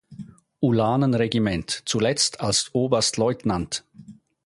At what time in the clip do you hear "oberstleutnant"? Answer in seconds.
2.73-3.85